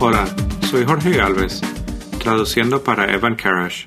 Hola, 0.00 0.26
soy 0.60 0.84
Jorge 0.84 1.10
Galvez, 1.10 1.60
traduciendo 2.20 2.84
para 2.84 3.12
Evan 3.12 3.34
Karash, 3.34 3.86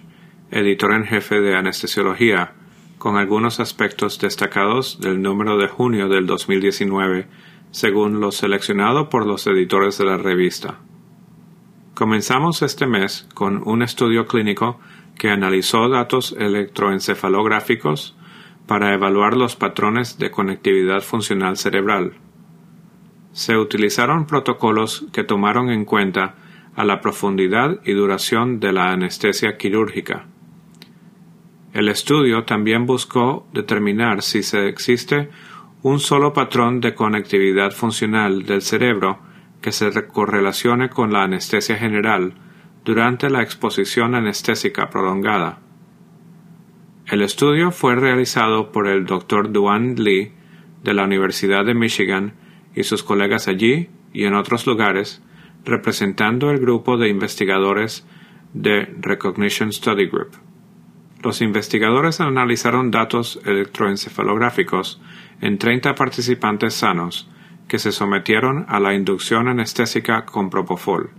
editor 0.52 0.92
en 0.92 1.06
jefe 1.06 1.40
de 1.40 1.56
Anestesiología, 1.56 2.52
con 2.98 3.16
algunos 3.16 3.62
aspectos 3.62 4.20
destacados 4.20 5.00
del 5.00 5.22
número 5.22 5.58
de 5.58 5.70
junio 5.70 6.10
del 6.10 6.26
2019, 6.26 7.28
según 7.72 8.20
lo 8.20 8.34
seleccionado 8.34 9.08
por 9.08 9.26
los 9.26 9.48
editores 9.48 9.98
de 10.00 10.04
la 10.04 10.18
revista. 10.18 10.80
Comenzamos 11.94 12.62
este 12.62 12.88
mes 12.88 13.30
con 13.34 13.66
un 13.66 13.82
estudio 13.82 14.28
clínico 14.28 14.82
que 15.18 15.30
analizó 15.30 15.88
datos 15.88 16.36
electroencefalográficos 16.38 18.18
para 18.68 18.94
evaluar 18.94 19.38
los 19.38 19.56
patrones 19.56 20.18
de 20.18 20.30
conectividad 20.30 21.04
funcional 21.04 21.56
cerebral. 21.56 22.16
Se 23.34 23.58
utilizaron 23.58 24.28
protocolos 24.28 25.06
que 25.14 25.24
tomaron 25.24 25.70
en 25.70 25.86
cuenta 25.86 26.36
a 26.76 26.84
la 26.84 27.02
profundidad 27.02 27.80
y 27.86 27.94
duración 27.94 28.60
de 28.60 28.74
la 28.74 28.92
anestesia 28.92 29.58
quirúrgica. 29.58 30.28
El 31.74 31.88
estudio 31.88 32.44
también 32.44 32.86
buscó 32.86 33.48
determinar 33.54 34.22
si 34.22 34.44
se 34.44 34.68
existe 34.68 35.30
un 35.84 36.00
solo 36.00 36.34
patrón 36.34 36.82
de 36.82 36.94
conectividad 36.94 37.72
funcional 37.72 38.44
del 38.44 38.62
cerebro 38.62 39.20
que 39.62 39.72
se 39.72 39.90
correlacione 40.08 40.90
con 40.90 41.14
la 41.14 41.24
anestesia 41.24 41.78
general 41.78 42.34
durante 42.84 43.30
la 43.30 43.42
exposición 43.42 44.16
anestésica 44.16 44.90
prolongada. 44.90 45.60
El 47.08 47.22
estudio 47.22 47.72
fue 47.72 47.96
realizado 47.96 48.72
por 48.72 48.88
el 48.88 49.06
Dr. 49.06 49.52
Duan 49.52 49.96
Lee 49.96 50.34
de 50.84 50.94
la 50.94 51.04
Universidad 51.04 51.66
de 51.66 51.74
Michigan 51.74 52.34
y 52.76 52.84
sus 52.84 53.04
colegas 53.04 53.48
allí 53.48 53.90
y 54.14 54.26
en 54.26 54.34
otros 54.34 54.66
lugares, 54.68 55.22
representando 55.64 56.52
el 56.52 56.60
grupo 56.60 56.98
de 56.98 57.10
investigadores 57.10 58.06
de 58.54 58.94
Recognition 59.00 59.72
Study 59.72 60.08
Group. 60.08 60.32
Los 61.24 61.42
investigadores 61.42 62.20
analizaron 62.20 62.90
datos 62.90 63.40
electroencefalográficos 63.46 65.00
en 65.40 65.58
30 65.58 65.94
participantes 65.96 66.74
sanos 66.74 67.30
que 67.68 67.80
se 67.80 67.92
sometieron 67.92 68.66
a 68.68 68.80
la 68.80 68.94
inducción 68.94 69.48
anestésica 69.48 70.26
con 70.26 70.50
propofol. 70.50 71.12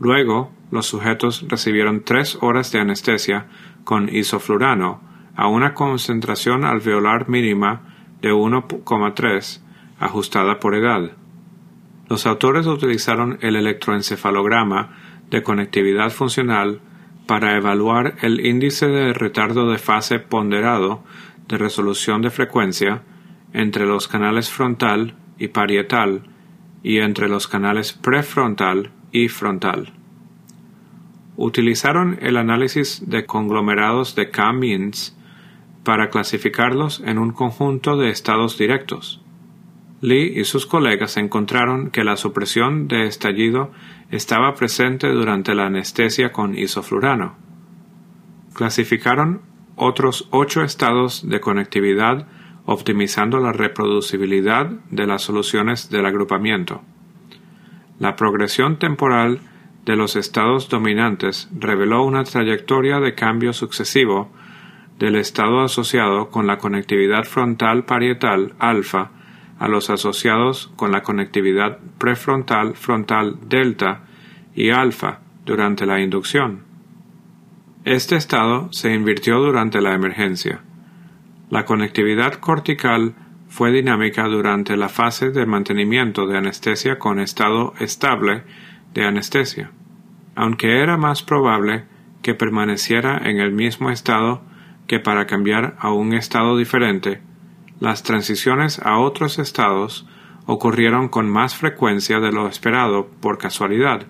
Luego, 0.00 0.52
los 0.70 0.86
sujetos 0.86 1.46
recibieron 1.48 2.02
tres 2.04 2.36
horas 2.40 2.72
de 2.72 2.80
anestesia 2.80 3.46
con 3.84 4.08
isoflurano 4.08 5.02
a 5.36 5.46
una 5.46 5.72
concentración 5.72 6.64
alveolar 6.64 7.28
mínima 7.28 7.94
de 8.20 8.32
1,3 8.32 9.62
ajustada 10.00 10.58
por 10.58 10.74
edad. 10.74 11.12
Los 12.08 12.26
autores 12.26 12.66
utilizaron 12.66 13.38
el 13.40 13.54
electroencefalograma 13.54 14.96
de 15.30 15.44
conectividad 15.44 16.10
funcional 16.10 16.80
para 17.26 17.56
evaluar 17.56 18.16
el 18.22 18.44
índice 18.44 18.88
de 18.88 19.12
retardo 19.12 19.70
de 19.70 19.78
fase 19.78 20.18
ponderado 20.18 21.04
de 21.46 21.58
resolución 21.58 22.22
de 22.22 22.30
frecuencia 22.30 23.02
entre 23.52 23.86
los 23.86 24.08
canales 24.08 24.50
frontal 24.50 25.14
y 25.38 25.48
parietal 25.48 26.22
y 26.82 26.98
entre 26.98 27.28
los 27.28 27.46
canales 27.46 27.92
prefrontal 27.92 28.90
y 29.12 29.28
frontal. 29.28 29.92
Utilizaron 31.36 32.18
el 32.20 32.36
análisis 32.36 33.08
de 33.08 33.26
conglomerados 33.26 34.14
de 34.14 34.30
K-means 34.30 35.16
para 35.84 36.10
clasificarlos 36.10 37.02
en 37.04 37.18
un 37.18 37.32
conjunto 37.32 37.96
de 37.96 38.10
estados 38.10 38.58
directos. 38.58 39.22
Lee 40.02 40.32
y 40.34 40.44
sus 40.44 40.64
colegas 40.64 41.18
encontraron 41.18 41.90
que 41.90 42.04
la 42.04 42.16
supresión 42.16 42.88
de 42.88 43.06
estallido 43.06 43.70
estaba 44.10 44.54
presente 44.54 45.08
durante 45.08 45.54
la 45.54 45.66
anestesia 45.66 46.32
con 46.32 46.56
isoflurano. 46.56 47.36
Clasificaron 48.54 49.42
otros 49.76 50.26
ocho 50.30 50.62
estados 50.62 51.28
de 51.28 51.40
conectividad 51.40 52.26
optimizando 52.64 53.40
la 53.40 53.52
reproducibilidad 53.52 54.70
de 54.90 55.06
las 55.06 55.22
soluciones 55.22 55.90
del 55.90 56.06
agrupamiento. 56.06 56.82
La 57.98 58.16
progresión 58.16 58.78
temporal 58.78 59.40
de 59.84 59.96
los 59.96 60.16
estados 60.16 60.68
dominantes 60.68 61.48
reveló 61.52 62.04
una 62.04 62.24
trayectoria 62.24 63.00
de 63.00 63.14
cambio 63.14 63.52
sucesivo 63.52 64.30
del 64.98 65.16
estado 65.16 65.60
asociado 65.60 66.30
con 66.30 66.46
la 66.46 66.58
conectividad 66.58 67.24
frontal 67.24 67.84
parietal 67.84 68.54
alfa 68.58 69.10
a 69.60 69.68
los 69.68 69.90
asociados 69.90 70.72
con 70.74 70.90
la 70.90 71.02
conectividad 71.02 71.78
prefrontal 71.98 72.74
frontal 72.74 73.36
delta 73.46 74.00
y 74.54 74.70
alfa 74.70 75.20
durante 75.44 75.86
la 75.86 76.00
inducción. 76.00 76.64
Este 77.84 78.16
estado 78.16 78.72
se 78.72 78.92
invirtió 78.92 79.38
durante 79.38 79.82
la 79.82 79.94
emergencia. 79.94 80.62
La 81.50 81.66
conectividad 81.66 82.34
cortical 82.34 83.14
fue 83.48 83.70
dinámica 83.70 84.24
durante 84.24 84.76
la 84.78 84.88
fase 84.88 85.30
de 85.30 85.44
mantenimiento 85.44 86.26
de 86.26 86.38
anestesia 86.38 86.98
con 86.98 87.20
estado 87.20 87.74
estable 87.80 88.44
de 88.94 89.04
anestesia, 89.04 89.72
aunque 90.36 90.80
era 90.80 90.96
más 90.96 91.22
probable 91.22 91.84
que 92.22 92.34
permaneciera 92.34 93.18
en 93.24 93.40
el 93.40 93.52
mismo 93.52 93.90
estado 93.90 94.42
que 94.86 95.00
para 95.00 95.26
cambiar 95.26 95.76
a 95.80 95.92
un 95.92 96.14
estado 96.14 96.56
diferente 96.56 97.20
las 97.80 98.02
transiciones 98.02 98.78
a 98.78 98.98
otros 98.98 99.38
estados 99.38 100.06
ocurrieron 100.46 101.08
con 101.08 101.28
más 101.28 101.56
frecuencia 101.56 102.20
de 102.20 102.30
lo 102.30 102.46
esperado 102.46 103.08
por 103.20 103.38
casualidad. 103.38 104.06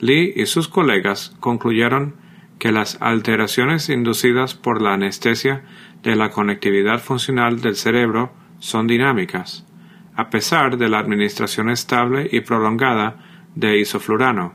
Lee 0.00 0.32
y 0.36 0.46
sus 0.46 0.68
colegas 0.68 1.34
concluyeron 1.40 2.16
que 2.58 2.72
las 2.72 3.00
alteraciones 3.00 3.88
inducidas 3.88 4.54
por 4.54 4.82
la 4.82 4.94
anestesia 4.94 5.62
de 6.02 6.16
la 6.16 6.30
conectividad 6.30 7.00
funcional 7.00 7.60
del 7.60 7.76
cerebro 7.76 8.32
son 8.58 8.86
dinámicas, 8.86 9.66
a 10.14 10.30
pesar 10.30 10.78
de 10.78 10.88
la 10.88 10.98
administración 10.98 11.70
estable 11.70 12.28
y 12.30 12.40
prolongada 12.40 13.18
de 13.54 13.78
isoflurano. 13.78 14.54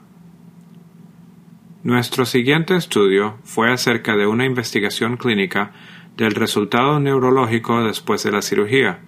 Nuestro 1.83 2.25
siguiente 2.25 2.75
estudio 2.75 3.37
fue 3.43 3.71
acerca 3.71 4.15
de 4.15 4.27
una 4.27 4.45
investigación 4.45 5.17
clínica 5.17 5.71
del 6.17 6.33
resultado 6.33 6.99
neurológico 6.99 7.83
después 7.83 8.23
de 8.23 8.31
la 8.31 8.41
cirugía. 8.41 8.99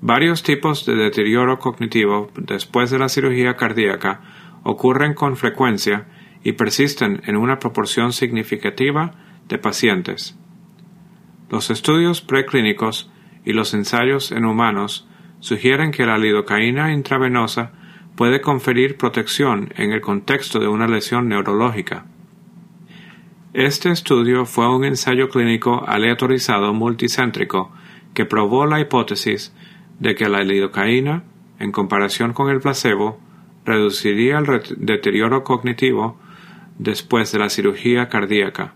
Varios 0.00 0.42
tipos 0.42 0.84
de 0.86 0.94
deterioro 0.94 1.58
cognitivo 1.58 2.30
después 2.36 2.90
de 2.90 2.98
la 2.98 3.08
cirugía 3.08 3.56
cardíaca 3.56 4.20
ocurren 4.62 5.14
con 5.14 5.36
frecuencia 5.36 6.06
y 6.44 6.52
persisten 6.52 7.22
en 7.26 7.36
una 7.36 7.58
proporción 7.58 8.12
significativa 8.12 9.14
de 9.48 9.58
pacientes. 9.58 10.38
Los 11.50 11.70
estudios 11.70 12.20
preclínicos 12.20 13.10
y 13.44 13.52
los 13.52 13.74
ensayos 13.74 14.32
en 14.32 14.44
humanos 14.44 15.08
sugieren 15.40 15.92
que 15.92 16.06
la 16.06 16.18
lidocaína 16.18 16.92
intravenosa 16.92 17.72
puede 18.16 18.40
conferir 18.40 18.96
protección 18.96 19.72
en 19.76 19.92
el 19.92 20.00
contexto 20.00 20.58
de 20.58 20.68
una 20.68 20.88
lesión 20.88 21.28
neurológica. 21.28 22.06
Este 23.56 23.90
estudio 23.90 24.44
fue 24.44 24.68
un 24.68 24.84
ensayo 24.84 25.30
clínico 25.30 25.82
aleatorizado 25.88 26.74
multicéntrico 26.74 27.72
que 28.12 28.26
probó 28.26 28.66
la 28.66 28.80
hipótesis 28.80 29.54
de 29.98 30.14
que 30.14 30.28
la 30.28 30.44
lidocaína, 30.44 31.24
en 31.58 31.72
comparación 31.72 32.34
con 32.34 32.50
el 32.50 32.60
placebo, 32.60 33.18
reduciría 33.64 34.36
el 34.36 34.62
deterioro 34.76 35.42
cognitivo 35.42 36.18
después 36.78 37.32
de 37.32 37.38
la 37.38 37.48
cirugía 37.48 38.10
cardíaca. 38.10 38.74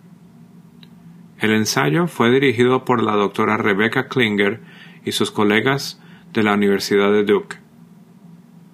El 1.38 1.50
ensayo 1.50 2.06
fue 2.06 2.30
dirigido 2.30 2.86
por 2.86 3.02
la 3.02 3.16
doctora 3.16 3.58
Rebecca 3.58 4.08
Klinger 4.08 4.62
y 5.04 5.12
sus 5.12 5.30
colegas 5.30 6.00
de 6.32 6.42
la 6.42 6.54
Universidad 6.54 7.12
de 7.12 7.24
Duke. 7.24 7.58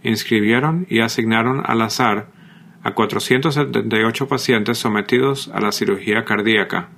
Inscribieron 0.04 0.86
y 0.88 1.00
asignaron 1.00 1.64
al 1.66 1.82
azar 1.82 2.28
a 2.86 2.94
478 2.94 4.28
pacientes 4.28 4.78
sometidos 4.78 5.50
a 5.52 5.60
la 5.60 5.72
cirugía 5.72 6.24
cardíaca. 6.24 6.88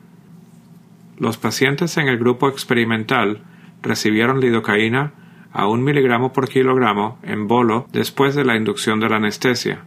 Los 1.17 1.38
pacientes 1.38 1.96
en 1.96 2.08
el 2.08 2.19
grupo 2.19 2.46
experimental 2.50 3.43
recibieron 3.81 4.38
lidocaína 4.38 5.14
a 5.50 5.67
un 5.67 5.82
miligramo 5.82 6.35
por 6.35 6.46
kilogramo 6.46 7.19
en 7.23 7.49
bolo 7.49 7.87
después 7.90 8.35
de 8.35 8.44
la 8.44 8.55
inducción 8.55 9.00
de 9.00 9.08
la 9.08 9.17
anestesia. 9.17 9.87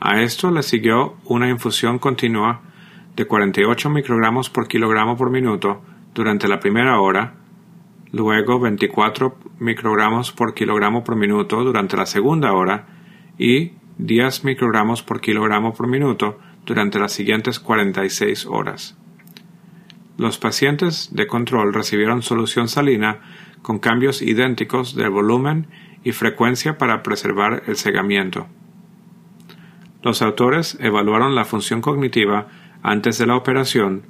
A 0.00 0.22
esto 0.22 0.50
le 0.50 0.62
siguió 0.62 1.16
una 1.26 1.50
infusión 1.50 1.98
continua 1.98 2.62
de 3.16 3.26
48 3.26 3.90
microgramos 3.90 4.48
por 4.48 4.66
kilogramo 4.66 5.18
por 5.18 5.28
minuto 5.28 5.82
durante 6.14 6.48
la 6.48 6.58
primera 6.58 6.98
hora, 7.00 7.34
luego 8.12 8.60
24 8.60 9.36
microgramos 9.58 10.32
por 10.32 10.54
kilogramo 10.54 11.04
por 11.04 11.16
minuto 11.16 11.62
durante 11.62 11.98
la 11.98 12.06
segunda 12.06 12.52
hora 12.54 12.86
y 13.36 13.72
10 13.98 14.44
microgramos 14.44 15.02
por 15.02 15.20
kilogramo 15.20 15.72
por 15.72 15.86
minuto 15.86 16.38
durante 16.66 16.98
las 16.98 17.12
siguientes 17.12 17.60
46 17.60 18.46
horas. 18.46 18.96
Los 20.16 20.38
pacientes 20.38 21.10
de 21.12 21.26
control 21.26 21.74
recibieron 21.74 22.22
solución 22.22 22.68
salina 22.68 23.20
con 23.62 23.78
cambios 23.78 24.22
idénticos 24.22 24.94
del 24.94 25.10
volumen 25.10 25.68
y 26.04 26.12
frecuencia 26.12 26.78
para 26.78 27.02
preservar 27.02 27.64
el 27.66 27.76
cegamiento. 27.76 28.46
Los 30.02 30.22
autores 30.22 30.76
evaluaron 30.80 31.34
la 31.34 31.44
función 31.44 31.80
cognitiva 31.80 32.48
antes 32.82 33.18
de 33.18 33.26
la 33.26 33.36
operación, 33.36 34.02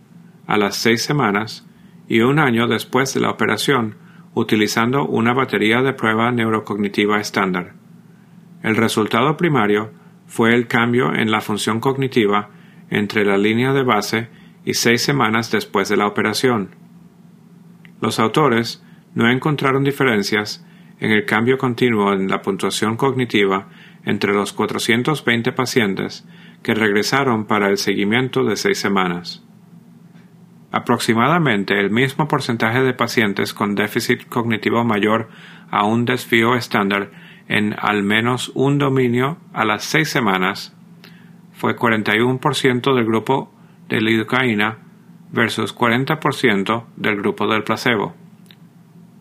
a 0.46 0.58
las 0.58 0.76
seis 0.76 1.02
semanas 1.02 1.66
y 2.08 2.20
un 2.20 2.38
año 2.38 2.66
después 2.66 3.14
de 3.14 3.20
la 3.20 3.30
operación, 3.30 3.96
utilizando 4.34 5.06
una 5.06 5.32
batería 5.32 5.82
de 5.82 5.92
prueba 5.92 6.30
neurocognitiva 6.32 7.20
estándar. 7.20 7.74
El 8.64 8.76
resultado 8.76 9.36
primario 9.36 9.92
fue 10.26 10.54
el 10.54 10.66
cambio 10.66 11.14
en 11.14 11.30
la 11.30 11.42
función 11.42 11.80
cognitiva 11.80 12.48
entre 12.88 13.26
la 13.26 13.36
línea 13.36 13.74
de 13.74 13.82
base 13.82 14.28
y 14.64 14.72
seis 14.72 15.02
semanas 15.02 15.50
después 15.50 15.90
de 15.90 15.98
la 15.98 16.06
operación. 16.06 16.70
Los 18.00 18.18
autores 18.18 18.82
no 19.14 19.30
encontraron 19.30 19.84
diferencias 19.84 20.66
en 20.98 21.12
el 21.12 21.26
cambio 21.26 21.58
continuo 21.58 22.14
en 22.14 22.26
la 22.26 22.40
puntuación 22.40 22.96
cognitiva 22.96 23.68
entre 24.06 24.32
los 24.32 24.54
420 24.54 25.52
pacientes 25.52 26.26
que 26.62 26.72
regresaron 26.72 27.44
para 27.44 27.68
el 27.68 27.76
seguimiento 27.76 28.44
de 28.44 28.56
seis 28.56 28.78
semanas. 28.78 29.44
Aproximadamente 30.72 31.78
el 31.78 31.90
mismo 31.90 32.28
porcentaje 32.28 32.80
de 32.80 32.94
pacientes 32.94 33.52
con 33.52 33.74
déficit 33.74 34.26
cognitivo 34.26 34.84
mayor 34.84 35.28
a 35.70 35.84
un 35.84 36.06
desvío 36.06 36.54
estándar 36.54 37.10
en 37.48 37.74
al 37.78 38.02
menos 38.02 38.50
un 38.54 38.78
dominio 38.78 39.38
a 39.52 39.64
las 39.64 39.84
seis 39.84 40.08
semanas 40.08 40.76
fue 41.52 41.76
41% 41.76 42.94
del 42.94 43.04
grupo 43.04 43.52
de 43.88 44.00
lidocaína 44.00 44.78
versus 45.30 45.76
40% 45.76 46.84
del 46.96 47.16
grupo 47.16 47.46
del 47.46 47.64
placebo. 47.64 48.14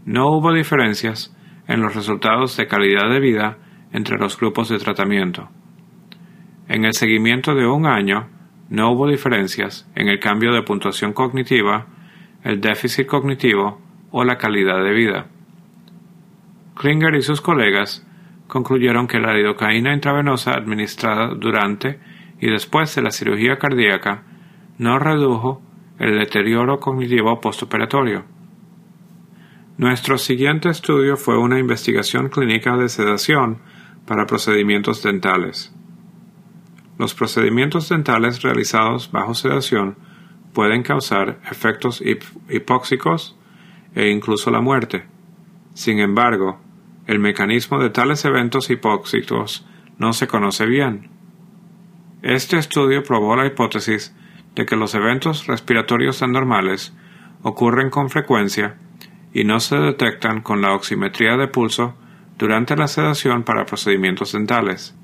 No 0.06 0.28
hubo 0.31 0.54
diferencias 0.54 1.36
en 1.68 1.81
los 1.81 1.96
resultados 1.96 2.58
de 2.58 2.68
calidad 2.68 3.10
de 3.10 3.20
vida 3.20 3.58
entre 3.94 4.18
los 4.18 4.38
grupos 4.38 4.70
de 4.70 4.80
tratamiento. 4.80 5.50
En 6.68 6.86
el 6.86 6.94
seguimiento 6.94 7.56
de 7.56 7.68
un 7.68 7.86
año, 7.86 8.30
no 8.70 8.92
hubo 8.92 9.08
diferencias 9.08 9.90
en 9.96 10.08
el 10.08 10.20
cambio 10.20 10.54
de 10.54 10.64
puntuación 10.64 11.14
cognitiva, 11.14 11.88
el 12.44 12.60
déficit 12.60 13.08
cognitivo 13.08 13.80
o 14.12 14.24
la 14.24 14.38
calidad 14.38 14.84
de 14.84 14.94
vida. 14.94 15.28
Klinger 16.75 17.16
y 17.16 17.22
sus 17.22 17.42
colegas 17.42 18.06
concluyeron 18.53 19.07
que 19.07 19.19
la 19.19 19.33
lidocaína 19.33 19.95
intravenosa 19.95 20.51
administrada 20.51 21.33
durante 21.33 22.00
y 22.39 22.51
después 22.51 22.94
de 22.94 23.01
la 23.01 23.09
cirugía 23.09 23.57
cardíaca 23.57 24.25
no 24.77 25.00
redujo 25.00 25.63
el 25.97 26.19
deterioro 26.19 26.79
cognitivo 26.79 27.41
postoperatorio. 27.41 28.25
Nuestro 29.79 30.19
siguiente 30.19 30.69
estudio 30.69 31.17
fue 31.17 31.39
una 31.39 31.57
investigación 31.57 32.29
clínica 32.29 32.77
de 32.77 32.89
sedación 32.89 33.57
para 34.05 34.27
procedimientos 34.27 35.01
dentales. 35.01 35.73
Los 37.00 37.15
procedimientos 37.15 37.89
dentales 37.89 38.44
realizados 38.44 39.11
bajo 39.11 39.33
sedación 39.33 39.97
pueden 40.53 40.83
causar 40.83 41.39
efectos 41.50 42.03
hipóxicos 42.50 43.35
e 43.95 44.11
incluso 44.11 44.51
la 44.51 44.61
muerte. 44.61 45.05
Sin 45.73 45.97
embargo, 45.97 46.59
el 47.07 47.19
mecanismo 47.19 47.79
de 47.79 47.89
tales 47.89 48.23
eventos 48.25 48.69
hipóxicos 48.69 49.65
no 49.97 50.13
se 50.13 50.27
conoce 50.27 50.65
bien. 50.65 51.09
Este 52.21 52.57
estudio 52.57 53.03
probó 53.03 53.35
la 53.35 53.45
hipótesis 53.45 54.15
de 54.55 54.65
que 54.65 54.75
los 54.75 54.95
eventos 54.95 55.47
respiratorios 55.47 56.21
anormales 56.21 56.94
ocurren 57.41 57.89
con 57.89 58.09
frecuencia 58.09 58.77
y 59.33 59.44
no 59.44 59.59
se 59.59 59.77
detectan 59.77 60.41
con 60.41 60.61
la 60.61 60.73
oximetría 60.73 61.35
de 61.35 61.47
pulso 61.47 61.95
durante 62.38 62.75
la 62.75 62.88
sedación 62.88 63.44
para 63.44 63.65
procedimientos 63.65 64.31
dentales. 64.31 64.95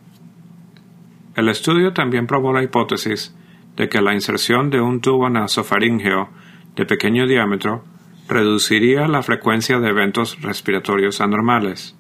El 1.36 1.50
estudio 1.50 1.94
también 1.94 2.28
probó 2.28 2.54
la 2.54 2.64
hipótesis 2.64 3.36
de 3.76 3.90
que 3.90 4.02
la 4.02 4.14
inserción 4.14 4.70
de 4.70 4.82
un 4.82 5.02
tubo 5.02 5.30
nasofaríngeo 5.30 6.30
de 6.76 6.86
pequeño 6.86 7.28
diámetro 7.28 7.84
reduciría 8.30 9.08
la 9.08 9.24
frecuencia 9.24 9.80
de 9.80 9.90
eventos 9.90 10.40
respiratorios 10.42 11.20
anormales. 11.20 11.98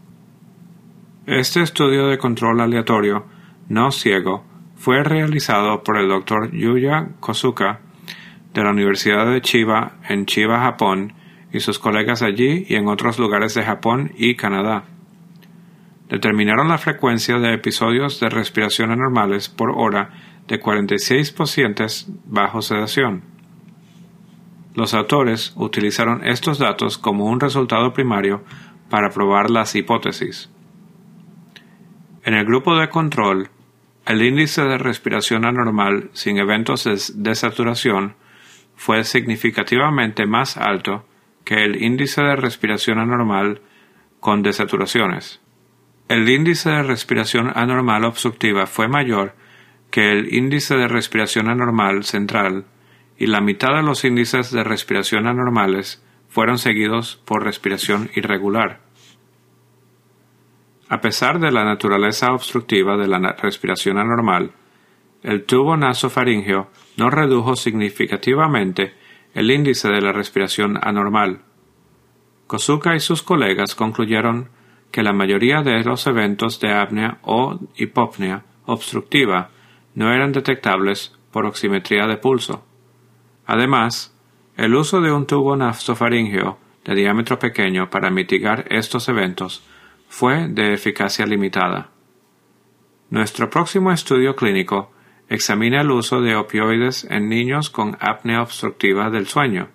Este 1.25 1.61
estudio 1.61 2.07
de 2.07 2.19
control 2.19 2.61
aleatorio 2.61 3.25
no 3.67 3.91
ciego 3.91 4.45
fue 4.75 5.03
realizado 5.03 5.83
por 5.83 5.97
el 5.97 6.07
Dr. 6.07 6.51
Yuya 6.51 7.09
Kosuka 7.19 7.81
de 8.53 8.63
la 8.63 8.71
Universidad 8.71 9.25
de 9.29 9.41
Chiba 9.41 9.97
en 10.07 10.25
Chiba, 10.25 10.59
Japón, 10.61 11.13
y 11.51 11.61
sus 11.61 11.79
colegas 11.79 12.21
allí 12.21 12.65
y 12.69 12.75
en 12.75 12.87
otros 12.87 13.17
lugares 13.17 13.55
de 13.55 13.63
Japón 13.63 14.11
y 14.15 14.35
Canadá. 14.35 14.83
Determinaron 16.09 16.67
la 16.67 16.77
frecuencia 16.77 17.39
de 17.39 17.53
episodios 17.53 18.19
de 18.19 18.29
respiración 18.29 18.91
anormales 18.91 19.49
por 19.49 19.71
hora 19.71 20.11
de 20.47 20.59
46 20.59 21.31
pacientes 21.31 22.07
bajo 22.25 22.61
sedación. 22.61 23.38
Los 24.79 24.93
autores 24.93 25.51
utilizaron 25.57 26.25
estos 26.25 26.57
datos 26.57 26.97
como 26.97 27.25
un 27.25 27.41
resultado 27.41 27.91
primario 27.91 28.45
para 28.89 29.09
probar 29.09 29.49
las 29.49 29.75
hipótesis. 29.75 30.49
En 32.23 32.33
el 32.33 32.45
grupo 32.45 32.77
de 32.77 32.87
control, 32.87 33.49
el 34.05 34.21
índice 34.21 34.61
de 34.61 34.77
respiración 34.77 35.43
anormal 35.43 36.09
sin 36.13 36.37
eventos 36.37 36.85
de 36.85 36.97
desaturación 37.15 38.15
fue 38.77 39.03
significativamente 39.03 40.25
más 40.25 40.55
alto 40.55 41.05
que 41.43 41.65
el 41.65 41.83
índice 41.83 42.21
de 42.21 42.37
respiración 42.37 42.99
anormal 42.99 43.59
con 44.21 44.43
desaturaciones. 44.43 45.41
El 46.07 46.29
índice 46.29 46.69
de 46.69 46.83
respiración 46.83 47.51
anormal 47.53 48.05
obstructiva 48.05 48.65
fue 48.65 48.87
mayor 48.87 49.35
que 49.91 50.09
el 50.13 50.33
índice 50.33 50.77
de 50.77 50.87
respiración 50.87 51.49
anormal 51.49 52.05
central 52.05 52.63
y 53.19 53.27
la 53.27 53.41
mitad 53.41 53.75
de 53.75 53.83
los 53.83 54.05
índices 54.05 54.49
de 54.49 54.63
respiración 54.63 55.27
anormales 55.27 56.01
fueron 56.29 56.57
seguidos 56.57 57.21
por 57.25 57.43
respiración 57.43 58.09
irregular. 58.15 58.79
A 60.87 61.01
pesar 61.01 61.39
de 61.39 61.51
la 61.51 61.65
naturaleza 61.65 62.31
obstructiva 62.31 62.95
de 62.95 63.07
la 63.09 63.33
respiración 63.33 63.97
anormal, 63.97 64.53
el 65.21 65.43
tubo 65.43 65.75
nasofaringeo 65.75 66.69
no 66.95 67.09
redujo 67.09 67.57
significativamente 67.57 68.93
el 69.33 69.51
índice 69.51 69.89
de 69.89 70.01
la 70.01 70.13
respiración 70.13 70.79
anormal. 70.81 71.41
Kosuka 72.47 72.95
y 72.95 73.01
sus 73.01 73.21
colegas 73.21 73.75
concluyeron 73.75 74.49
que 74.91 75.03
la 75.03 75.13
mayoría 75.13 75.61
de 75.61 75.83
los 75.83 76.07
eventos 76.07 76.59
de 76.61 76.73
apnea 76.73 77.19
o 77.23 77.59
hipopnea 77.75 78.45
obstructiva 78.65 79.49
no 79.93 80.11
eran 80.13 80.31
detectables 80.31 81.13
por 81.31 81.45
oximetría 81.45 82.07
de 82.07 82.17
pulso. 82.17 82.65
Además, 83.51 84.15
el 84.57 84.75
uso 84.75 85.01
de 85.01 85.11
un 85.11 85.25
tubo 85.25 85.55
nasofaringeo 85.55 86.59
de 86.85 86.93
diámetro 86.93 87.39
pequeño 87.39 87.89
para 87.89 88.11
mitigar 88.11 88.65
estos 88.69 89.09
eventos 89.09 89.67
fue 90.07 90.47
de 90.49 90.71
eficacia 90.71 91.25
limitada. 91.25 91.89
Nuestro 93.09 93.49
próximo 93.49 93.91
estudio 93.91 94.35
clínico 94.35 94.91
examina 95.29 95.81
el 95.81 95.89
uso 95.89 96.21
de 96.21 96.35
opioides 96.35 97.05
en 97.09 97.27
niños 97.27 97.71
con 97.71 97.97
apnea 97.99 98.43
obstructiva 98.43 99.09
del 99.09 99.25
sueño. 99.25 99.69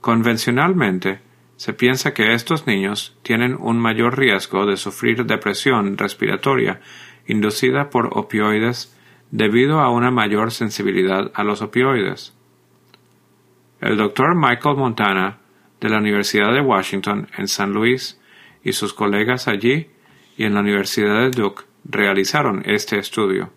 Convencionalmente, 0.00 1.22
se 1.56 1.72
piensa 1.72 2.14
que 2.14 2.34
estos 2.34 2.68
niños 2.68 3.18
tienen 3.24 3.56
un 3.58 3.80
mayor 3.80 4.16
riesgo 4.16 4.64
de 4.64 4.76
sufrir 4.76 5.26
depresión 5.26 5.98
respiratoria 5.98 6.80
inducida 7.26 7.90
por 7.90 8.10
opioides 8.16 8.96
debido 9.32 9.80
a 9.80 9.90
una 9.90 10.12
mayor 10.12 10.52
sensibilidad 10.52 11.32
a 11.34 11.42
los 11.42 11.60
opioides. 11.60 12.32
El 13.80 13.96
doctor 13.96 14.34
Michael 14.34 14.76
Montana 14.76 15.38
de 15.80 15.88
la 15.88 15.98
Universidad 15.98 16.52
de 16.52 16.60
Washington 16.60 17.28
en 17.36 17.48
San 17.48 17.72
Luis 17.72 18.20
y 18.62 18.72
sus 18.72 18.94
colegas 18.94 19.48
allí 19.48 19.88
y 20.36 20.44
en 20.44 20.54
la 20.54 20.60
Universidad 20.60 21.20
de 21.20 21.30
Duke 21.30 21.64
realizaron 21.84 22.62
este 22.64 22.98
estudio 22.98 23.50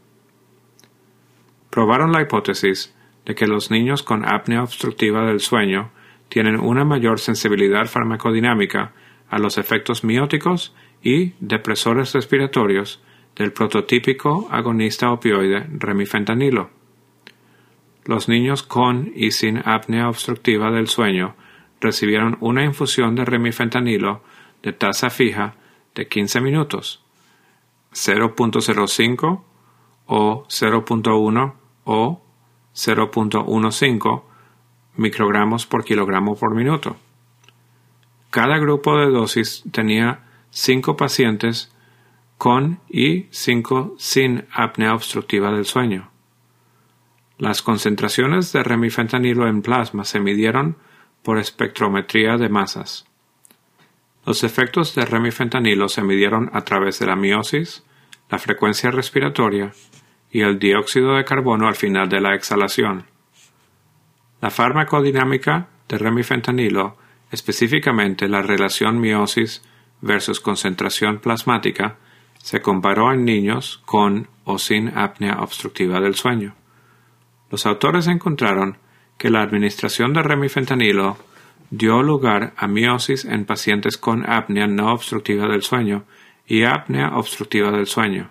probaron 1.77 2.11
la 2.11 2.23
hipótesis 2.23 2.91
de 3.23 3.35
que 3.35 3.45
los 3.45 3.69
niños 3.69 4.01
con 4.01 4.27
apnea 4.27 4.63
obstructiva 4.63 5.27
del 5.27 5.41
sueño 5.41 5.91
tienen 6.27 6.59
una 6.59 6.85
mayor 6.85 7.19
sensibilidad 7.19 7.85
farmacodinámica 7.85 8.93
a 9.29 9.37
los 9.37 9.59
efectos 9.59 10.03
mióticos 10.03 10.73
y 11.03 11.33
depresores 11.39 12.13
respiratorios 12.13 13.03
del 13.35 13.53
prototípico 13.53 14.47
agonista 14.49 15.11
opioide 15.11 15.67
remifentanilo. 15.69 16.71
Los 18.07 18.29
niños 18.29 18.63
con 18.63 19.11
y 19.15 19.31
sin 19.31 19.57
apnea 19.57 20.07
obstructiva 20.07 20.71
del 20.71 20.87
sueño 20.87 21.35
recibieron 21.81 22.37
una 22.39 22.63
infusión 22.63 23.15
de 23.15 23.25
remifentanilo 23.25 24.23
de 24.63 24.71
tasa 24.71 25.09
fija 25.09 25.55
de 25.93 26.07
15 26.07 26.39
minutos, 26.39 27.03
0.05 27.91 29.43
o 30.05 30.45
0.1 30.47 31.53
o 31.83 32.21
0.15 32.73 34.23
microgramos 34.95 35.65
por 35.65 35.83
kilogramo 35.83 36.37
por 36.37 36.55
minuto. 36.55 36.95
Cada 38.29 38.57
grupo 38.57 38.97
de 38.97 39.11
dosis 39.11 39.65
tenía 39.73 40.21
cinco 40.49 40.95
pacientes 40.95 41.75
con 42.37 42.79
y 42.87 43.25
cinco 43.31 43.95
sin 43.97 44.45
apnea 44.53 44.93
obstructiva 44.93 45.51
del 45.51 45.65
sueño. 45.65 46.09
Las 47.39 47.61
concentraciones 47.61 48.51
de 48.51 48.63
remifentanilo 48.63 49.47
en 49.47 49.61
plasma 49.61 50.05
se 50.05 50.19
midieron 50.19 50.75
por 51.21 51.37
espectrometría 51.37 52.37
de 52.37 52.49
masas. 52.49 53.05
Los 54.25 54.43
efectos 54.43 54.95
de 54.95 55.05
remifentanilo 55.05 55.87
se 55.87 56.01
midieron 56.01 56.49
a 56.53 56.61
través 56.61 56.97
de 56.97 57.05
la 57.05 57.15
miosis, 57.15 57.83
la 58.31 58.39
frecuencia 58.39 58.89
respiratoria 58.89 59.71
y 60.31 60.41
el 60.41 60.57
dióxido 60.57 61.15
de 61.15 61.25
carbono 61.25 61.67
al 61.67 61.75
final 61.75 62.09
de 62.09 62.21
la 62.21 62.33
exhalación. 62.33 63.05
La 64.41 64.49
farmacodinámica 64.49 65.67
de 65.87 65.99
remifentanilo, 65.99 66.97
específicamente 67.31 68.27
la 68.27 68.41
relación 68.41 68.99
miosis 68.99 69.61
versus 70.01 70.39
concentración 70.39 71.19
plasmática, 71.19 71.97
se 72.39 72.61
comparó 72.61 73.13
en 73.13 73.25
niños 73.25 73.81
con 73.85 74.27
o 74.43 74.57
sin 74.57 74.97
apnea 74.97 75.41
obstructiva 75.41 76.01
del 76.01 76.15
sueño. 76.15 76.56
Los 77.49 77.65
autores 77.65 78.07
encontraron 78.07 78.77
que 79.17 79.29
la 79.29 79.41
administración 79.41 80.13
de 80.13 80.23
remifentanilo 80.23 81.17
dio 81.69 82.01
lugar 82.01 82.53
a 82.57 82.67
miosis 82.67 83.25
en 83.25 83.45
pacientes 83.45 83.97
con 83.97 84.29
apnea 84.29 84.67
no 84.67 84.93
obstructiva 84.93 85.47
del 85.47 85.63
sueño 85.63 86.05
y 86.45 86.63
apnea 86.63 87.17
obstructiva 87.17 87.71
del 87.71 87.87
sueño. 87.87 88.29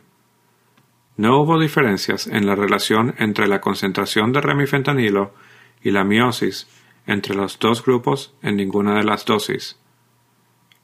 No 1.16 1.40
hubo 1.40 1.58
diferencias 1.58 2.26
en 2.26 2.46
la 2.46 2.54
relación 2.54 3.14
entre 3.18 3.48
la 3.48 3.60
concentración 3.60 4.32
de 4.32 4.40
remifentanilo 4.40 5.34
y 5.82 5.90
la 5.90 6.04
miosis 6.04 6.66
entre 7.06 7.34
los 7.34 7.58
dos 7.58 7.84
grupos 7.84 8.34
en 8.42 8.56
ninguna 8.56 8.96
de 8.96 9.04
las 9.04 9.24
dosis. 9.24 9.78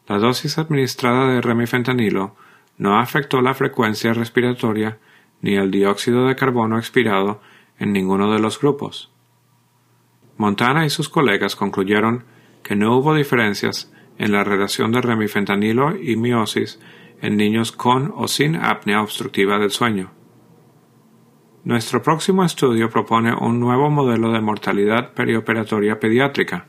La 0.09 0.19
dosis 0.19 0.59
administrada 0.59 1.33
de 1.33 1.41
remifentanilo 1.41 2.35
no 2.79 2.99
afectó 2.99 3.41
la 3.41 3.55
frecuencia 3.55 4.13
respiratoria 4.13 4.99
ni 5.43 5.57
el 5.57 5.71
dióxido 5.71 6.27
de 6.27 6.37
carbono 6.37 6.79
expirado 6.79 7.41
en 7.83 7.93
ninguno 7.93 8.33
de 8.33 8.39
los 8.39 8.61
grupos. 8.61 9.11
Montana 10.37 10.87
y 10.87 10.91
sus 10.91 11.09
colegas 11.09 11.57
concluyeron 11.57 12.25
que 12.63 12.77
no 12.77 12.97
hubo 12.97 13.13
diferencias 13.13 13.93
en 14.19 14.31
la 14.31 14.45
relación 14.45 14.93
de 14.93 15.01
remifentanilo 15.01 15.97
y 15.97 16.15
miosis 16.15 16.79
en 17.21 17.37
niños 17.37 17.73
con 17.73 18.13
o 18.15 18.29
sin 18.29 18.55
apnea 18.55 19.03
obstructiva 19.03 19.59
del 19.59 19.73
sueño. 19.73 20.13
Nuestro 21.65 22.03
próximo 22.03 22.45
estudio 22.45 22.89
propone 22.89 23.35
un 23.35 23.59
nuevo 23.59 23.91
modelo 23.91 24.31
de 24.31 24.41
mortalidad 24.41 25.13
perioperatoria 25.15 25.99
pediátrica. 25.99 26.67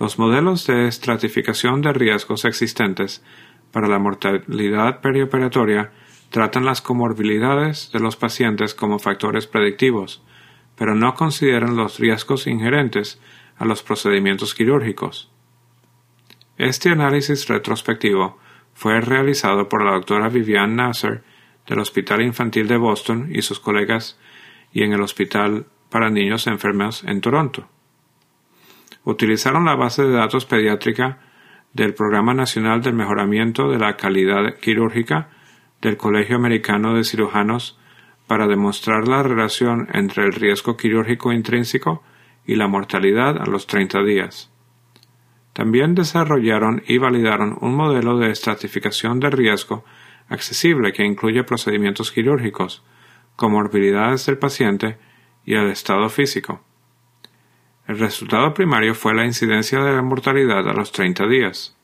Los 0.00 0.18
modelos 0.18 0.66
de 0.66 0.88
estratificación 0.88 1.80
de 1.80 1.92
riesgos 1.92 2.44
existentes 2.44 3.24
para 3.70 3.86
la 3.86 4.00
mortalidad 4.00 5.00
perioperatoria 5.00 5.92
tratan 6.30 6.64
las 6.64 6.82
comorbilidades 6.82 7.90
de 7.92 8.00
los 8.00 8.16
pacientes 8.16 8.74
como 8.74 8.98
factores 8.98 9.46
predictivos, 9.46 10.22
pero 10.76 10.94
no 10.94 11.14
consideran 11.14 11.76
los 11.76 11.98
riesgos 11.98 12.46
inherentes 12.46 13.20
a 13.56 13.64
los 13.64 13.82
procedimientos 13.82 14.54
quirúrgicos. 14.54 15.30
Este 16.56 16.90
análisis 16.90 17.48
retrospectivo 17.48 18.38
fue 18.74 19.00
realizado 19.00 19.68
por 19.68 19.84
la 19.84 19.92
doctora 19.92 20.28
Viviane 20.28 20.74
Nasser 20.74 21.22
del 21.66 21.80
Hospital 21.80 22.22
Infantil 22.22 22.68
de 22.68 22.76
Boston 22.76 23.28
y 23.32 23.42
sus 23.42 23.60
colegas 23.60 24.18
y 24.72 24.82
en 24.82 24.92
el 24.92 25.00
Hospital 25.00 25.66
para 25.90 26.10
Niños 26.10 26.46
Enfermos 26.46 27.04
en 27.04 27.20
Toronto. 27.20 27.68
Utilizaron 29.04 29.64
la 29.64 29.74
base 29.74 30.02
de 30.02 30.12
datos 30.12 30.46
pediátrica 30.46 31.18
del 31.72 31.94
Programa 31.94 32.34
Nacional 32.34 32.82
del 32.82 32.94
Mejoramiento 32.94 33.68
de 33.70 33.78
la 33.78 33.96
Calidad 33.96 34.58
Quirúrgica 34.60 35.30
del 35.80 35.96
Colegio 35.96 36.36
Americano 36.36 36.94
de 36.94 37.04
Cirujanos 37.04 37.78
para 38.26 38.46
demostrar 38.46 39.08
la 39.08 39.22
relación 39.22 39.88
entre 39.92 40.24
el 40.24 40.32
riesgo 40.32 40.76
quirúrgico 40.76 41.32
intrínseco 41.32 42.02
y 42.46 42.56
la 42.56 42.68
mortalidad 42.68 43.40
a 43.40 43.46
los 43.46 43.66
30 43.66 44.02
días. 44.02 44.50
También 45.52 45.94
desarrollaron 45.94 46.82
y 46.86 46.98
validaron 46.98 47.56
un 47.60 47.74
modelo 47.74 48.18
de 48.18 48.30
estratificación 48.30 49.18
de 49.18 49.30
riesgo 49.30 49.84
accesible 50.28 50.92
que 50.92 51.04
incluye 51.04 51.42
procedimientos 51.44 52.12
quirúrgicos, 52.12 52.84
comorbilidades 53.36 54.26
del 54.26 54.38
paciente 54.38 54.98
y 55.44 55.54
el 55.54 55.70
estado 55.70 56.08
físico. 56.10 56.62
El 57.86 57.98
resultado 57.98 58.52
primario 58.52 58.94
fue 58.94 59.14
la 59.14 59.24
incidencia 59.24 59.80
de 59.80 59.94
la 59.94 60.02
mortalidad 60.02 60.68
a 60.68 60.74
los 60.74 60.92
30 60.92 61.26
días. 61.26 61.77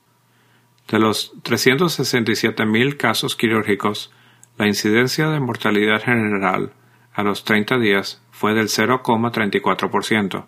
De 0.88 0.98
los 0.98 1.34
367.000 1.42 2.96
casos 2.96 3.36
quirúrgicos, 3.36 4.12
la 4.58 4.66
incidencia 4.66 5.28
de 5.28 5.40
mortalidad 5.40 6.02
general 6.02 6.72
a 7.12 7.22
los 7.22 7.44
30 7.44 7.78
días 7.78 8.22
fue 8.30 8.54
del 8.54 8.68
0,34%. 8.68 10.46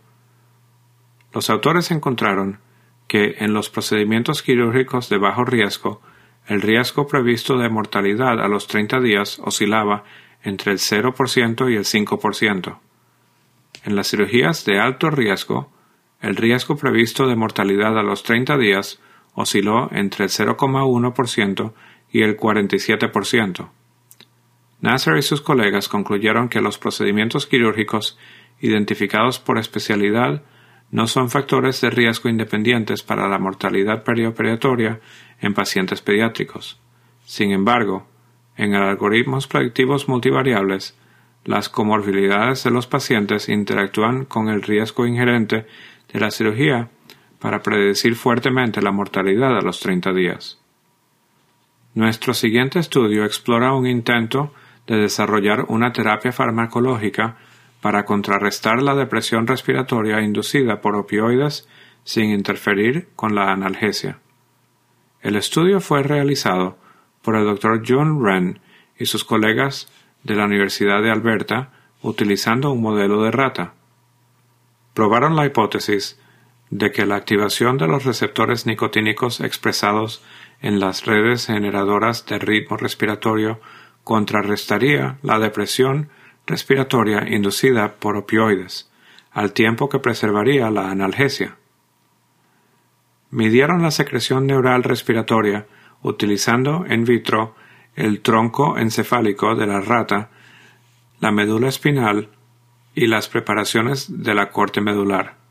Los 1.32 1.50
autores 1.50 1.90
encontraron 1.90 2.60
que 3.08 3.36
en 3.38 3.52
los 3.52 3.70
procedimientos 3.70 4.42
quirúrgicos 4.42 5.08
de 5.08 5.18
bajo 5.18 5.44
riesgo, 5.44 6.02
el 6.46 6.62
riesgo 6.62 7.06
previsto 7.06 7.58
de 7.58 7.68
mortalidad 7.68 8.40
a 8.40 8.48
los 8.48 8.66
30 8.66 9.00
días 9.00 9.40
oscilaba 9.44 10.04
entre 10.42 10.72
el 10.72 10.78
0% 10.78 11.72
y 11.72 11.76
el 11.76 11.84
5%. 11.84 12.78
En 13.84 13.96
las 13.96 14.10
cirugías 14.10 14.64
de 14.64 14.80
alto 14.80 15.10
riesgo, 15.10 15.72
el 16.20 16.36
riesgo 16.36 16.76
previsto 16.76 17.26
de 17.26 17.36
mortalidad 17.36 17.98
a 17.98 18.02
los 18.02 18.22
30 18.22 18.56
días 18.58 19.00
osciló 19.36 19.88
entre 19.92 20.24
el 20.24 20.30
0,1% 20.30 21.72
y 22.10 22.22
el 22.22 22.36
47%. 22.36 23.68
Nasser 24.80 25.16
y 25.16 25.22
sus 25.22 25.40
colegas 25.40 25.88
concluyeron 25.88 26.48
que 26.48 26.60
los 26.60 26.78
procedimientos 26.78 27.46
quirúrgicos 27.46 28.18
identificados 28.60 29.38
por 29.38 29.58
especialidad 29.58 30.42
no 30.90 31.06
son 31.06 31.30
factores 31.30 31.80
de 31.80 31.90
riesgo 31.90 32.28
independientes 32.28 33.02
para 33.02 33.28
la 33.28 33.38
mortalidad 33.38 34.04
perioperatoria 34.04 35.00
en 35.40 35.52
pacientes 35.52 36.00
pediátricos. 36.00 36.80
Sin 37.24 37.50
embargo, 37.50 38.06
en 38.56 38.74
algoritmos 38.74 39.46
predictivos 39.46 40.08
multivariables, 40.08 40.96
las 41.44 41.68
comorbilidades 41.68 42.64
de 42.64 42.70
los 42.70 42.86
pacientes 42.86 43.48
interactúan 43.48 44.24
con 44.24 44.48
el 44.48 44.62
riesgo 44.62 45.06
inherente 45.06 45.66
de 46.12 46.20
la 46.20 46.30
cirugía 46.30 46.88
para 47.38 47.62
predecir 47.62 48.16
fuertemente 48.16 48.82
la 48.82 48.92
mortalidad 48.92 49.56
a 49.56 49.62
los 49.62 49.80
30 49.80 50.12
días. 50.12 50.58
Nuestro 51.94 52.34
siguiente 52.34 52.78
estudio 52.78 53.24
explora 53.24 53.72
un 53.72 53.86
intento 53.86 54.52
de 54.86 54.96
desarrollar 54.96 55.64
una 55.68 55.92
terapia 55.92 56.32
farmacológica 56.32 57.36
para 57.80 58.04
contrarrestar 58.04 58.82
la 58.82 58.94
depresión 58.94 59.46
respiratoria 59.46 60.20
inducida 60.20 60.80
por 60.80 60.96
opioides 60.96 61.68
sin 62.04 62.30
interferir 62.30 63.08
con 63.16 63.34
la 63.34 63.50
analgesia. 63.52 64.18
El 65.22 65.36
estudio 65.36 65.80
fue 65.80 66.02
realizado 66.02 66.78
por 67.22 67.36
el 67.36 67.44
Dr. 67.44 67.82
John 67.86 68.18
Wren 68.20 68.60
y 68.98 69.06
sus 69.06 69.24
colegas 69.24 69.90
de 70.22 70.36
la 70.36 70.44
Universidad 70.44 71.02
de 71.02 71.10
Alberta 71.10 71.72
utilizando 72.02 72.70
un 72.70 72.82
modelo 72.82 73.22
de 73.22 73.30
rata. 73.30 73.74
Probaron 74.94 75.34
la 75.34 75.46
hipótesis 75.46 76.20
de 76.70 76.90
que 76.90 77.06
la 77.06 77.16
activación 77.16 77.78
de 77.78 77.86
los 77.86 78.04
receptores 78.04 78.66
nicotínicos 78.66 79.40
expresados 79.40 80.22
en 80.60 80.80
las 80.80 81.04
redes 81.04 81.46
generadoras 81.46 82.26
de 82.26 82.38
ritmo 82.38 82.76
respiratorio 82.76 83.60
contrarrestaría 84.04 85.18
la 85.22 85.38
depresión 85.38 86.10
respiratoria 86.46 87.26
inducida 87.28 87.94
por 87.96 88.16
opioides, 88.16 88.90
al 89.32 89.52
tiempo 89.52 89.88
que 89.88 89.98
preservaría 89.98 90.70
la 90.70 90.90
analgesia. 90.90 91.56
Midieron 93.30 93.82
la 93.82 93.90
secreción 93.90 94.46
neural 94.46 94.82
respiratoria 94.82 95.66
utilizando 96.02 96.84
en 96.88 97.04
vitro 97.04 97.54
el 97.96 98.20
tronco 98.20 98.78
encefálico 98.78 99.56
de 99.56 99.66
la 99.66 99.80
rata, 99.80 100.30
la 101.20 101.32
médula 101.32 101.68
espinal 101.68 102.28
y 102.94 103.06
las 103.06 103.28
preparaciones 103.28 104.22
de 104.22 104.34
la 104.34 104.50
corte 104.50 104.80
medular. 104.80 105.45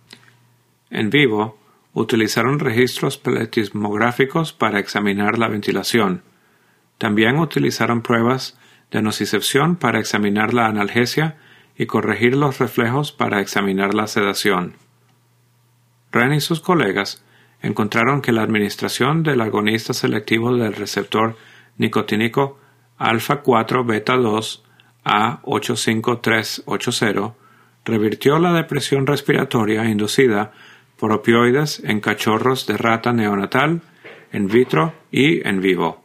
En 0.90 1.10
vivo, 1.10 1.58
utilizaron 1.94 2.60
registros 2.60 3.18
pletismográficos 3.18 4.54
para 4.54 4.80
examinar 4.80 5.38
la 5.38 5.48
ventilación, 5.48 6.24
también 6.98 7.38
utilizaron 7.38 8.02
pruebas 8.02 8.58
de 8.92 9.02
nocicepción 9.02 9.76
para 9.76 10.00
examinar 10.00 10.54
la 10.54 10.68
analgesia 10.68 11.36
y 11.78 11.88
corregir 11.88 12.36
los 12.36 12.60
reflejos 12.60 13.12
para 13.12 13.42
examinar 13.42 13.94
la 13.94 14.08
sedación. 14.08 14.76
Ren 16.12 16.32
y 16.34 16.40
sus 16.40 16.62
colegas 16.62 17.22
encontraron 17.62 18.22
que 18.22 18.32
la 18.32 18.44
administración 18.44 19.24
del 19.24 19.42
agonista 19.42 19.94
selectivo 19.94 20.56
del 20.56 20.74
receptor 20.74 21.36
nicotínico 21.78 22.58
alfa 22.98 23.42
4 23.42 23.84
beta 23.84 24.16
2 24.16 24.64
A85380 25.04 27.34
revirtió 27.84 28.40
la 28.40 28.54
depresión 28.54 29.06
respiratoria 29.06 29.84
inducida 29.86 30.54
por 31.08 31.82
en 31.84 32.00
cachorros 32.00 32.66
de 32.66 32.78
rata 32.78 33.14
neonatal 33.14 33.82
en 34.32 34.48
vitro 34.48 34.94
y 35.12 35.48
en 35.48 35.62
vivo. 35.62 36.04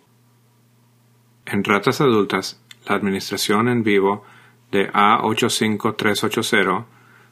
En 1.46 1.64
ratas 1.64 2.00
adultas, 2.00 2.62
la 2.86 2.96
administración 2.96 3.68
en 3.68 3.82
vivo 3.82 4.24
de 4.70 4.92
A85380 4.92 6.84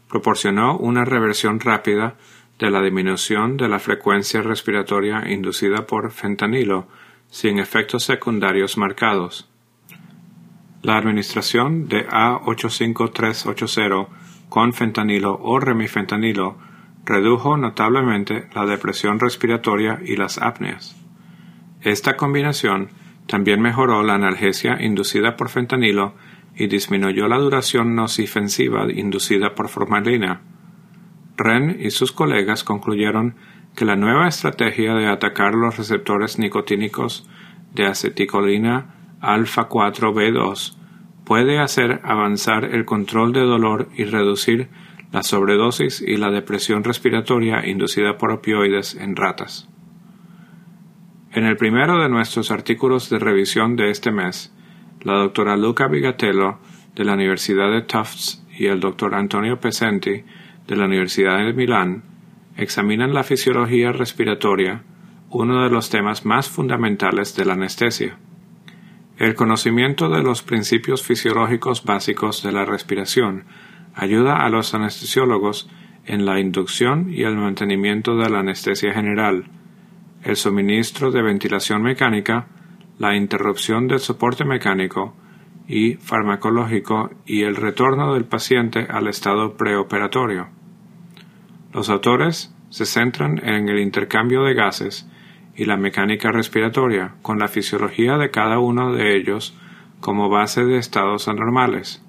proporcionó 0.09 0.79
una 0.79 1.05
reversión 1.05 1.61
rápida 1.61 2.17
de 2.59 2.71
la 2.71 2.83
disminución 2.83 3.57
de 3.57 3.69
la 3.69 3.79
frecuencia 3.79 4.43
respiratoria 4.43 5.31
inducida 5.31 5.87
por 5.87 6.11
fentanilo 6.11 6.89
sin 7.31 7.59
efectos 7.59 8.05
secundarios 8.05 8.77
marcados. 8.77 9.49
La 10.83 10.97
administración 10.97 11.89
de 11.89 12.09
A85380 12.09 14.09
con 14.49 14.73
fentanilo 14.73 15.39
o 15.43 15.61
remifentanilo 15.61 16.57
redujo 17.09 17.57
notablemente 17.57 18.49
la 18.55 18.67
depresión 18.67 19.19
respiratoria 19.19 19.99
y 20.05 20.17
las 20.17 20.37
apneas. 20.37 20.95
Esta 21.81 22.17
combinación 22.17 22.91
también 23.27 23.62
mejoró 23.62 24.03
la 24.03 24.15
analgesia 24.15 24.77
inducida 24.81 25.35
por 25.37 25.49
fentanilo 25.49 26.15
y 26.55 26.67
disminuyó 26.67 27.27
la 27.27 27.38
duración 27.38 27.95
nocifensiva 27.95 28.93
inducida 28.93 29.55
por 29.55 29.69
formalina. 29.69 30.43
Ren 31.37 31.79
y 31.81 31.91
sus 31.91 32.12
colegas 32.12 32.62
concluyeron 32.62 33.37
que 33.75 33.87
la 33.87 33.97
nueva 33.97 34.29
estrategia 34.29 34.95
de 34.95 35.07
atacar 35.07 35.55
los 35.55 35.79
receptores 35.79 36.38
nicotínicos 36.38 37.29
de 37.75 37.87
aceticolina 37.87 39.17
alfa 39.21 39.69
4B2 39.69 40.77
puede 41.25 41.59
hacer 41.59 42.00
avanzar 42.05 42.65
el 42.65 42.85
control 42.85 43.33
de 43.33 43.41
dolor 43.41 43.88
y 43.97 44.05
reducir 44.05 44.69
la 45.12 45.23
sobredosis 45.23 46.03
y 46.03 46.17
la 46.17 46.31
depresión 46.31 46.85
respiratoria 46.85 47.67
inducida 47.67 48.19
por 48.19 48.31
opioides 48.31 48.95
en 48.95 49.17
ratas. 49.17 49.69
En 51.33 51.45
el 51.45 51.57
primero 51.57 52.03
de 52.03 52.09
nuestros 52.09 52.50
artículos 52.50 53.11
de 53.11 53.19
revisión 53.19 53.77
de 53.77 53.91
este 53.91 54.11
mes, 54.11 54.53
la 55.03 55.15
doctora 55.15 55.57
Luca 55.57 55.87
Bigatello 55.87 56.59
de 56.95 57.05
la 57.05 57.15
Universidad 57.15 57.71
de 57.71 57.83
Tufts 57.83 58.45
y 58.59 58.67
el 58.67 58.81
doctor 58.81 59.15
Antonio 59.15 59.61
Pesenti 59.61 60.25
de 60.67 60.77
la 60.77 60.87
Universidad 60.87 61.38
de 61.38 61.53
Milán 61.53 62.03
examinan 62.57 63.15
la 63.15 63.23
fisiología 63.23 63.93
respiratoria, 63.93 64.83
uno 65.31 65.62
de 65.62 65.71
los 65.71 65.91
temas 65.91 66.25
más 66.25 66.49
fundamentales 66.49 67.37
de 67.37 67.45
la 67.45 67.53
anestesia. 67.53 68.19
El 69.17 69.35
conocimiento 69.35 70.09
de 70.09 70.23
los 70.23 70.43
principios 70.43 71.03
fisiológicos 71.03 71.85
básicos 71.85 72.43
de 72.43 72.53
la 72.53 72.65
respiración 72.65 73.45
ayuda 73.99 74.45
a 74.45 74.49
los 74.49 74.75
anestesiólogos 74.75 75.69
en 76.07 76.25
la 76.25 76.38
inducción 76.38 77.12
y 77.12 77.25
el 77.25 77.37
mantenimiento 77.37 78.17
de 78.17 78.31
la 78.31 78.38
anestesia 78.38 78.95
general, 78.95 79.47
el 80.23 80.37
suministro 80.37 81.11
de 81.11 81.21
ventilación 81.21 81.83
mecánica, 81.83 82.47
la 82.99 83.17
interrupción 83.17 83.88
del 83.88 83.99
soporte 83.99 84.45
mecánico 84.45 85.14
y 85.67 85.95
farmacológico 85.95 87.11
y 87.26 87.43
el 87.43 87.57
retorno 87.57 88.14
del 88.14 88.25
paciente 88.25 88.87
al 88.88 89.09
estado 89.09 89.57
preoperatorio. 89.57 90.47
Los 91.73 91.90
autores 91.90 92.55
se 92.71 92.87
centran 92.87 93.40
en 93.45 93.69
el 93.69 93.81
intercambio 93.81 94.45
de 94.45 94.55
gases 94.55 95.11
y 95.57 95.64
la 95.64 95.76
mecánica 95.76 96.31
respiratoria 96.31 97.17
con 97.21 97.40
la 97.40 97.49
fisiología 97.49 98.17
de 98.17 98.31
cada 98.31 98.61
uno 98.61 98.93
de 98.93 99.17
ellos 99.17 99.59
como 100.00 100.28
base 100.28 100.64
de 100.64 100.78
estados 100.78 101.26
anormales. 101.26 102.00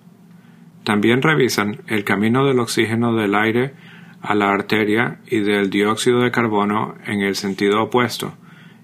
También 0.89 1.21
revisan 1.21 1.83
el 1.85 2.03
camino 2.03 2.47
del 2.47 2.57
oxígeno 2.57 3.13
del 3.13 3.35
aire 3.35 3.75
a 4.23 4.33
la 4.33 4.49
arteria 4.49 5.19
y 5.27 5.37
del 5.37 5.69
dióxido 5.69 6.21
de 6.21 6.31
carbono 6.31 6.95
en 7.05 7.21
el 7.21 7.35
sentido 7.35 7.83
opuesto, 7.83 8.33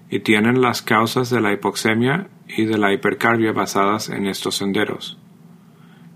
y 0.08 0.20
tienen 0.20 0.60
las 0.60 0.82
causas 0.82 1.30
de 1.30 1.40
la 1.40 1.52
hipoxemia 1.52 2.28
y 2.46 2.64
de 2.64 2.78
la 2.78 2.92
hipercarbia 2.92 3.50
basadas 3.50 4.08
en 4.08 4.28
estos 4.28 4.54
senderos. 4.54 5.18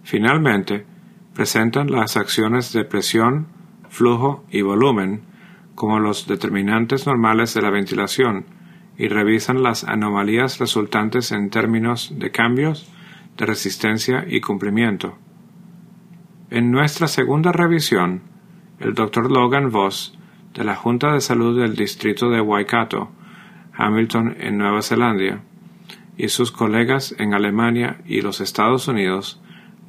Finalmente, 0.04 0.86
presentan 1.34 1.90
las 1.90 2.16
acciones 2.16 2.72
de 2.72 2.84
presión, 2.84 3.48
flujo 3.88 4.44
y 4.48 4.62
volumen 4.62 5.22
como 5.74 5.98
los 5.98 6.28
determinantes 6.28 7.04
normales 7.04 7.52
de 7.52 7.62
la 7.62 7.70
ventilación 7.70 8.44
y 8.96 9.08
revisan 9.08 9.64
las 9.64 9.82
anomalías 9.82 10.60
resultantes 10.60 11.32
en 11.32 11.50
términos 11.50 12.12
de 12.16 12.30
cambios, 12.30 12.88
de 13.36 13.44
resistencia 13.44 14.24
y 14.28 14.40
cumplimiento. 14.40 15.18
En 16.50 16.72
nuestra 16.72 17.06
segunda 17.06 17.52
revisión, 17.52 18.22
el 18.80 18.94
Dr. 18.94 19.30
Logan 19.30 19.70
Voss, 19.70 20.18
de 20.52 20.64
la 20.64 20.74
Junta 20.74 21.12
de 21.12 21.20
Salud 21.20 21.60
del 21.60 21.76
Distrito 21.76 22.28
de 22.28 22.40
Waikato, 22.40 23.12
Hamilton, 23.72 24.36
en 24.40 24.58
Nueva 24.58 24.82
Zelanda, 24.82 25.42
y 26.16 26.28
sus 26.28 26.50
colegas 26.50 27.14
en 27.18 27.34
Alemania 27.34 28.00
y 28.04 28.22
los 28.22 28.40
Estados 28.40 28.88
Unidos 28.88 29.40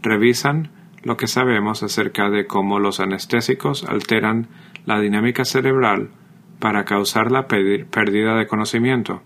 revisan 0.03 0.69
lo 1.01 1.17
que 1.17 1.25
sabemos 1.25 1.81
acerca 1.81 2.29
de 2.29 2.45
cómo 2.45 2.79
los 2.79 2.99
anestésicos 2.99 3.83
alteran 3.85 4.47
la 4.85 4.99
dinámica 4.99 5.45
cerebral 5.45 6.11
para 6.59 6.85
causar 6.85 7.31
la 7.31 7.47
pérdida 7.47 8.35
de 8.35 8.45
conocimiento. 8.45 9.23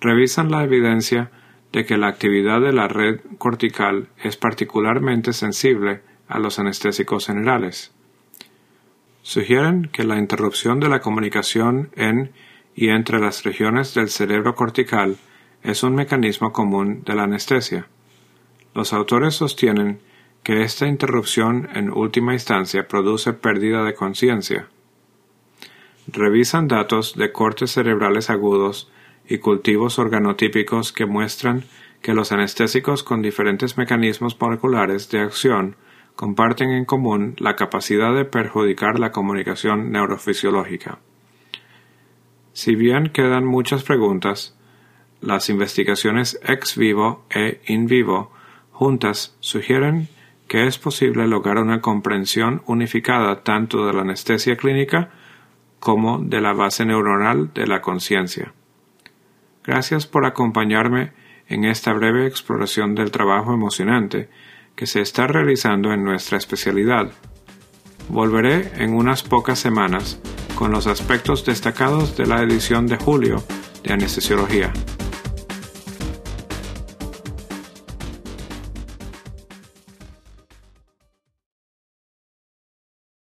Revisan 0.00 0.50
la 0.50 0.64
evidencia 0.64 1.30
de 1.72 1.84
que 1.84 1.96
la 1.96 2.08
actividad 2.08 2.60
de 2.60 2.72
la 2.72 2.88
red 2.88 3.20
cortical 3.38 4.08
es 4.22 4.36
particularmente 4.36 5.32
sensible 5.32 6.02
a 6.28 6.38
los 6.38 6.58
anestésicos 6.58 7.26
generales. 7.26 7.92
Sugieren 9.22 9.88
que 9.92 10.04
la 10.04 10.18
interrupción 10.18 10.80
de 10.80 10.88
la 10.88 11.00
comunicación 11.00 11.90
en 11.94 12.32
y 12.74 12.88
entre 12.88 13.20
las 13.20 13.44
regiones 13.44 13.94
del 13.94 14.08
cerebro 14.08 14.54
cortical 14.54 15.16
es 15.62 15.82
un 15.82 15.94
mecanismo 15.94 16.52
común 16.52 17.02
de 17.04 17.14
la 17.14 17.24
anestesia. 17.24 17.86
Los 18.74 18.92
autores 18.92 19.34
sostienen 19.34 20.00
que 20.42 20.62
esta 20.62 20.86
interrupción 20.86 21.68
en 21.74 21.90
última 21.90 22.32
instancia 22.32 22.88
produce 22.88 23.32
pérdida 23.32 23.84
de 23.84 23.94
conciencia. 23.94 24.68
Revisan 26.06 26.66
datos 26.66 27.14
de 27.14 27.30
cortes 27.30 27.72
cerebrales 27.72 28.30
agudos 28.30 28.90
y 29.30 29.38
cultivos 29.38 29.98
organotípicos 29.98 30.92
que 30.92 31.06
muestran 31.06 31.64
que 32.02 32.14
los 32.14 32.32
anestésicos 32.32 33.04
con 33.04 33.22
diferentes 33.22 33.78
mecanismos 33.78 34.36
moleculares 34.38 35.08
de 35.08 35.20
acción 35.20 35.76
comparten 36.16 36.70
en 36.70 36.84
común 36.84 37.36
la 37.38 37.54
capacidad 37.54 38.12
de 38.14 38.24
perjudicar 38.24 38.98
la 38.98 39.12
comunicación 39.12 39.92
neurofisiológica. 39.92 40.98
Si 42.52 42.74
bien 42.74 43.10
quedan 43.10 43.46
muchas 43.46 43.84
preguntas, 43.84 44.58
las 45.20 45.48
investigaciones 45.48 46.38
ex 46.42 46.76
vivo 46.76 47.24
e 47.30 47.60
in 47.66 47.86
vivo 47.86 48.32
juntas 48.72 49.36
sugieren 49.38 50.08
que 50.48 50.66
es 50.66 50.78
posible 50.78 51.28
lograr 51.28 51.58
una 51.58 51.80
comprensión 51.80 52.62
unificada 52.66 53.44
tanto 53.44 53.86
de 53.86 53.92
la 53.92 54.00
anestesia 54.00 54.56
clínica 54.56 55.10
como 55.78 56.18
de 56.18 56.40
la 56.40 56.52
base 56.52 56.84
neuronal 56.84 57.54
de 57.54 57.68
la 57.68 57.80
conciencia. 57.80 58.52
Gracias 59.64 60.06
por 60.06 60.24
acompañarme 60.24 61.12
en 61.48 61.64
esta 61.64 61.92
breve 61.92 62.26
exploración 62.26 62.94
del 62.94 63.10
trabajo 63.10 63.52
emocionante 63.52 64.28
que 64.76 64.86
se 64.86 65.00
está 65.00 65.26
realizando 65.26 65.92
en 65.92 66.04
nuestra 66.04 66.38
especialidad. 66.38 67.10
Volveré 68.08 68.70
en 68.82 68.94
unas 68.94 69.22
pocas 69.22 69.58
semanas 69.58 70.20
con 70.54 70.70
los 70.70 70.86
aspectos 70.86 71.44
destacados 71.44 72.16
de 72.16 72.26
la 72.26 72.42
edición 72.42 72.86
de 72.86 72.96
julio 72.96 73.42
de 73.82 73.92
anestesiología. 73.92 74.72